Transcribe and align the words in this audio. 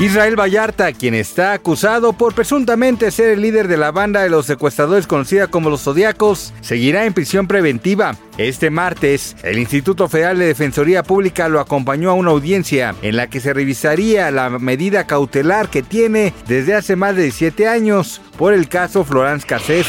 Israel 0.00 0.38
Vallarta, 0.38 0.92
quien 0.92 1.14
está 1.14 1.52
acusado 1.52 2.12
por 2.12 2.32
presuntamente 2.32 3.10
ser 3.10 3.30
el 3.30 3.42
líder 3.42 3.66
de 3.66 3.76
la 3.76 3.90
banda 3.90 4.22
de 4.22 4.30
los 4.30 4.46
secuestradores 4.46 5.08
conocida 5.08 5.48
como 5.48 5.70
los 5.70 5.82
Zodiacos, 5.82 6.54
seguirá 6.60 7.04
en 7.04 7.14
prisión 7.14 7.48
preventiva. 7.48 8.14
Este 8.36 8.70
martes, 8.70 9.34
el 9.42 9.58
Instituto 9.58 10.08
Federal 10.08 10.38
de 10.38 10.46
Defensoría 10.46 11.02
Pública 11.02 11.48
lo 11.48 11.58
acompañó 11.58 12.10
a 12.10 12.14
una 12.14 12.30
audiencia 12.30 12.94
en 13.02 13.16
la 13.16 13.26
que 13.26 13.40
se 13.40 13.52
revisaría 13.52 14.30
la 14.30 14.50
medida 14.50 15.08
cautelar 15.08 15.68
que 15.68 15.82
tiene 15.82 16.32
desde 16.46 16.76
hace 16.76 16.94
más 16.94 17.16
de 17.16 17.22
17 17.22 17.66
años 17.66 18.20
por 18.36 18.52
el 18.52 18.68
caso 18.68 19.04
Florence 19.04 19.48
Cassés. 19.48 19.88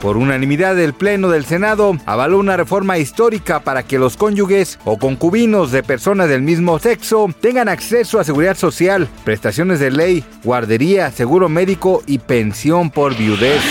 Por 0.00 0.16
unanimidad 0.16 0.76
del 0.76 0.94
Pleno 0.94 1.28
del 1.30 1.44
Senado, 1.44 1.96
avaló 2.04 2.38
una 2.38 2.56
reforma 2.56 2.98
histórica 2.98 3.60
para 3.60 3.82
que 3.82 3.98
los 3.98 4.16
cónyuges 4.16 4.78
o 4.84 4.98
concubinos 4.98 5.72
de 5.72 5.82
personas 5.82 6.28
del 6.28 6.42
mismo 6.42 6.78
sexo 6.78 7.28
tengan 7.40 7.68
acceso 7.68 8.20
a 8.20 8.24
seguridad 8.24 8.56
social, 8.56 9.08
prestaciones 9.24 9.80
de 9.80 9.90
ley, 9.90 10.24
guardería, 10.44 11.10
seguro 11.10 11.48
médico 11.48 12.02
y 12.06 12.18
pensión 12.18 12.90
por 12.90 13.16
viudez. 13.16 13.62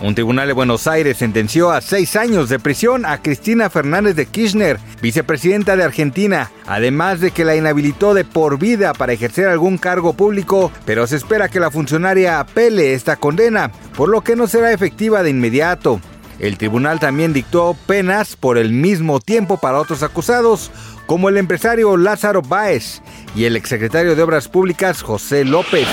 Un 0.00 0.14
tribunal 0.14 0.46
de 0.46 0.52
Buenos 0.52 0.86
Aires 0.86 1.16
sentenció 1.16 1.70
a 1.70 1.80
seis 1.80 2.16
años 2.16 2.50
de 2.50 2.58
prisión 2.58 3.06
a 3.06 3.22
Cristina 3.22 3.70
Fernández 3.70 4.14
de 4.14 4.26
Kirchner, 4.26 4.78
vicepresidenta 5.00 5.74
de 5.74 5.84
Argentina, 5.84 6.50
además 6.66 7.20
de 7.20 7.30
que 7.30 7.46
la 7.46 7.56
inhabilitó 7.56 8.12
de 8.12 8.24
por 8.24 8.58
vida 8.58 8.92
para 8.92 9.14
ejercer 9.14 9.48
algún 9.48 9.78
cargo 9.78 10.12
público, 10.12 10.70
pero 10.84 11.06
se 11.06 11.16
espera 11.16 11.48
que 11.48 11.60
la 11.60 11.70
funcionaria 11.70 12.40
apele 12.40 12.92
esta 12.92 13.16
condena, 13.16 13.72
por 13.96 14.10
lo 14.10 14.20
que 14.20 14.36
no 14.36 14.46
será 14.46 14.70
efectiva 14.70 15.22
de 15.22 15.30
inmediato. 15.30 15.98
El 16.38 16.58
tribunal 16.58 17.00
también 17.00 17.32
dictó 17.32 17.74
penas 17.86 18.36
por 18.36 18.58
el 18.58 18.72
mismo 18.72 19.20
tiempo 19.20 19.56
para 19.56 19.78
otros 19.80 20.02
acusados, 20.02 20.70
como 21.06 21.30
el 21.30 21.38
empresario 21.38 21.96
Lázaro 21.96 22.42
Báez 22.42 23.00
y 23.34 23.44
el 23.44 23.56
exsecretario 23.56 24.14
de 24.14 24.22
Obras 24.22 24.48
Públicas 24.48 25.00
José 25.00 25.46
López. 25.46 25.88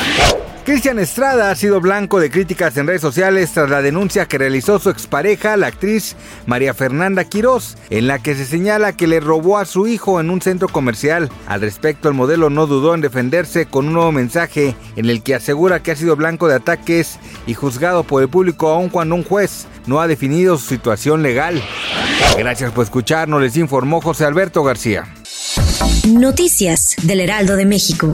Cristian 0.66 0.98
Estrada 0.98 1.52
ha 1.52 1.56
sido 1.56 1.82
blanco 1.82 2.22
de 2.22 2.32
críticas 2.32 2.78
en 2.78 2.88
redes 2.88 3.02
sociales 3.02 3.52
tras 3.52 3.70
la 3.70 3.82
denuncia 3.82 4.28
que 4.28 4.38
realizó 4.38 4.80
su 4.80 4.90
expareja, 4.90 5.58
la 5.58 5.68
actriz 5.68 6.16
María 6.46 6.74
Fernanda 6.74 7.26
Quirós, 7.26 7.76
en 7.90 8.08
la 8.08 8.20
que 8.20 8.34
se 8.34 8.46
señala 8.46 8.94
que 8.94 9.06
le 9.06 9.20
robó 9.20 9.58
a 9.58 9.66
su 9.66 9.88
hijo 9.88 10.22
en 10.22 10.30
un 10.30 10.42
centro 10.42 10.70
comercial. 10.70 11.30
Al 11.48 11.60
respecto, 11.60 12.08
el 12.08 12.14
modelo 12.14 12.50
no 12.50 12.66
dudó 12.66 12.96
en 12.96 13.02
defenderse 13.02 13.66
con 13.66 13.88
un 13.88 13.94
nuevo 13.94 14.14
mensaje 14.14 14.74
en 14.96 15.10
el 15.10 15.22
que 15.22 15.36
asegura 15.36 15.84
que 15.84 15.92
ha 15.92 15.98
sido 15.98 16.16
blanco 16.16 16.48
de 16.48 16.56
ataques 16.56 17.20
y 17.46 17.56
juzgado 17.56 18.06
por 18.06 18.22
el 18.22 18.30
público 18.30 18.70
aun 18.70 18.88
cuando 18.88 19.16
un 19.16 19.26
juez 19.26 19.68
no 19.86 20.00
ha 20.00 20.08
definido 20.08 20.58
su 20.58 20.70
situación 20.70 21.24
legal. 21.24 21.62
Gracias 22.38 22.72
por 22.72 22.86
escucharnos, 22.86 23.42
les 23.42 23.58
informó 23.58 24.00
José 24.00 24.24
Alberto 24.24 24.64
García. 24.64 25.14
Noticias 26.08 26.96
del 27.04 27.20
Heraldo 27.20 27.58
de 27.58 27.66
México. 27.66 28.14